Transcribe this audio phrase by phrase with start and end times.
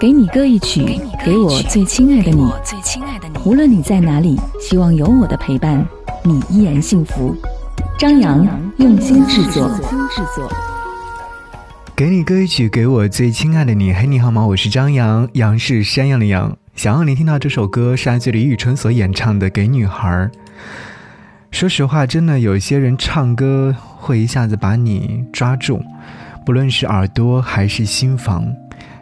[0.00, 2.50] 给你歌一曲，给我最亲爱的你。
[3.44, 5.86] 无论你在哪里，希望有我的陪伴，
[6.22, 7.34] 你依然幸福。
[7.96, 8.44] 张扬
[8.78, 9.70] 用心制作。
[11.94, 13.92] 给你歌一曲，给我最亲爱的你。
[13.92, 14.44] 嘿，你好吗？
[14.44, 16.56] 我是张扬，杨是山羊的羊。
[16.74, 20.08] 想要你听到这首歌，是来自李宇春所演唱的《给女孩》。
[21.52, 25.80] 说实话，真的有些人唱歌会一下子把你抓住，
[26.44, 28.44] 不论是耳朵还是心房。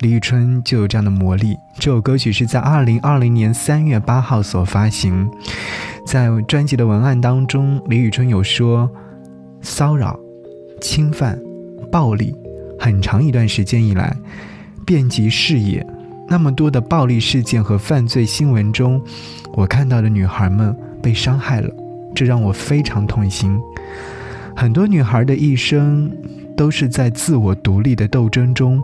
[0.00, 1.56] 李宇春就有这样的魔力。
[1.78, 5.28] 这首歌曲是在二零二零年三月八号所发行，
[6.06, 8.90] 在专辑的文案当中，李宇春有说：
[9.62, 10.18] 骚扰、
[10.80, 11.38] 侵犯、
[11.90, 12.34] 暴力。
[12.78, 14.14] 很长一段时间以来，
[14.84, 15.84] 遍及视野，
[16.28, 19.02] 那么多的暴力事件和犯罪新闻中，
[19.54, 21.70] 我看到的女孩们被伤害了，
[22.14, 23.58] 这让我非常痛心。
[24.54, 26.10] 很多女孩的一生
[26.54, 28.82] 都是在自我独立的斗争中，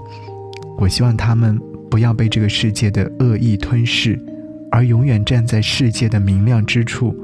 [0.82, 1.56] 我希望她们
[1.88, 4.18] 不要被这个世界的恶意吞噬，
[4.68, 7.14] 而永远站在世界的明亮之处，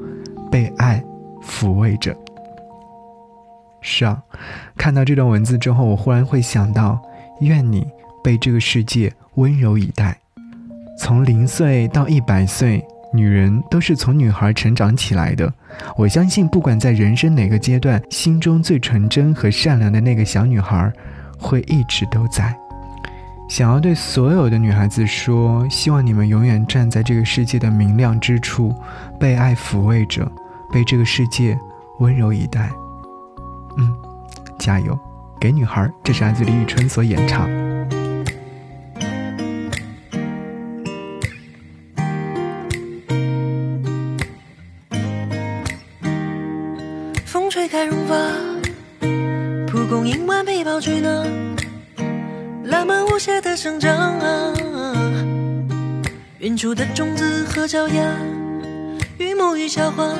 [0.48, 1.02] 被爱
[1.42, 2.16] 抚慰着。
[3.80, 4.22] 是啊，
[4.76, 7.02] 看到这段文字之后，我忽然会想到：
[7.40, 7.84] 愿你
[8.22, 10.16] 被这个世界温柔以待。
[10.96, 12.80] 从零岁到一百岁，
[13.12, 15.52] 女人都是从女孩成长起来的。
[15.96, 20.92] 我相信，不管在人生哪个阶段，心中最纯真和善良的那个小女孩，
[21.36, 22.56] 会一直都在。
[23.48, 28.72] 想要对所有的女孩子说：希望你们永远站在这个世界的明亮之处，
[29.18, 30.30] 被爱抚慰着，
[30.70, 31.58] 被这个世界
[31.98, 32.70] 温柔以待。
[33.78, 33.96] 嗯，
[34.58, 34.96] 加油，
[35.40, 35.90] 给女孩。
[36.04, 37.48] 这是来自李宇春所演唱。
[47.24, 48.14] 风吹开绒发，
[49.66, 51.24] 蒲公英顽皮跑去哪？
[52.68, 54.52] 浪漫无邪的生长啊！
[56.40, 58.14] 远处的种子和脚丫，
[59.16, 60.14] 与木与小花，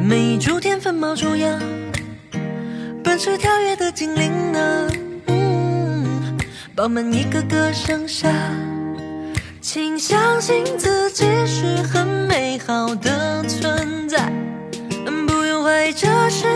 [0.00, 1.58] 每一株天分冒出芽。
[3.02, 4.86] 本是跳跃的精灵啊，
[6.76, 8.30] 饱满一个个盛夏，
[9.60, 14.32] 请相信自己是很美好的存在，
[15.26, 16.46] 不用怀疑这是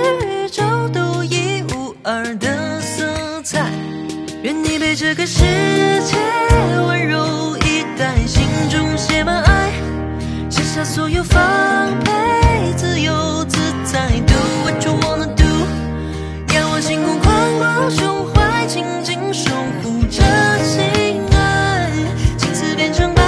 [4.93, 5.41] 愿你被这个世
[6.05, 6.17] 界
[6.87, 9.71] 温柔以待，心中写满爱，
[10.51, 11.41] 卸下所有防
[12.05, 12.11] 备，
[12.77, 15.45] 自由自在，Do what you wanna do
[16.55, 16.83] 仰望。
[16.83, 19.51] 星空宽广，胸怀紧紧守
[19.83, 20.23] 护着
[20.63, 21.91] 心爱，
[22.37, 23.23] 青丝变成白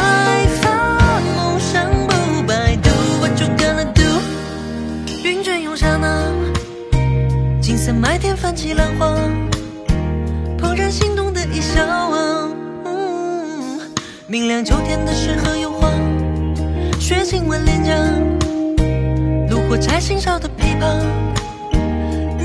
[0.60, 2.76] 发，梦想不败。
[2.76, 4.02] Do what you gonna do？
[5.22, 6.30] 云卷涌下那，
[7.62, 9.06] 金色麦田泛起浪花，
[10.60, 11.23] 怦然心动
[11.54, 12.48] 一笑啊。
[14.26, 15.88] 明亮秋天的诗和油画，
[16.98, 17.94] 雪亲吻脸颊，
[19.48, 21.00] 炉火柴心烧的琵琶，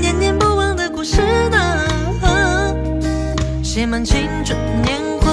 [0.00, 0.88] 念念不忘的。
[0.90, 1.58] 故事呢，
[3.64, 5.32] 写满青春年华，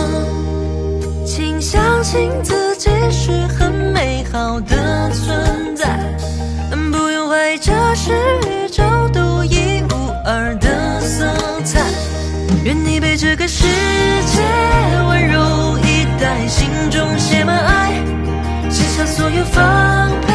[1.23, 5.99] 请相信自己是很美好的存在，
[6.91, 8.36] 不用怀疑这是
[12.67, 14.43] 愿你被这个世界
[15.07, 17.93] 温柔以待，心中写满爱，
[18.69, 20.33] 卸下所有防备，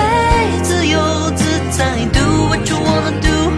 [0.62, 0.98] 自由
[1.37, 1.44] 自
[1.76, 3.53] 在，Do what you wanna do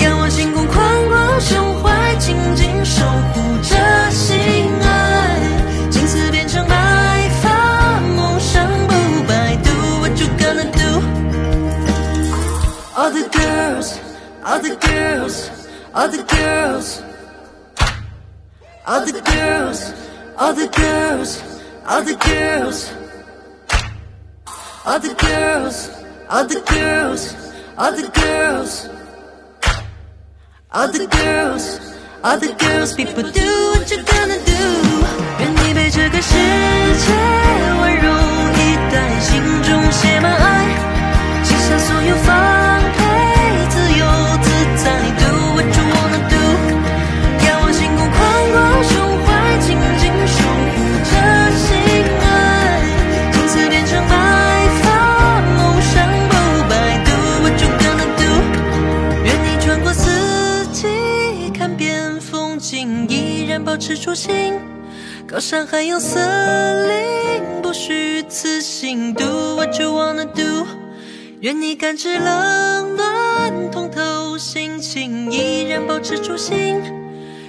[0.00, 1.40] 仰望星空，宽广。
[1.40, 4.38] 胸怀紧紧守护着心
[4.80, 8.94] 爱，青丝变成白发，梦想不
[9.26, 9.56] 败。
[9.56, 11.02] Do what you gonna do?
[12.94, 13.94] All the girls,
[14.44, 15.50] all the girls,
[15.92, 17.00] all the girls,
[18.87, 19.93] all the girls,
[20.37, 21.41] all the girls,
[21.87, 22.91] all the girls,
[24.85, 25.89] all the girls,
[26.29, 27.35] all the girls,
[27.77, 28.89] all the girls.
[30.75, 31.79] All the girls,
[32.23, 34.51] all the girls, people do what you're gonna do。
[35.39, 37.13] 愿你被这个世界
[37.79, 38.09] 温柔
[38.57, 40.56] 以待，心中写满爱，
[62.78, 64.54] 风景，依然保持初心。
[65.26, 69.12] 高山海洋森林，不虚此行。
[69.14, 70.64] Do what you wanna do。
[71.40, 76.80] 愿你感知冷暖，通透心情，依然保持初心。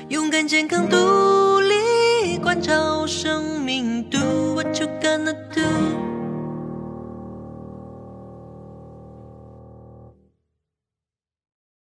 [0.08, 2.90] 勇敢、健康、独立，观察。
[3.00, 4.04] 造生命。
[4.10, 5.69] Do what you gonna do。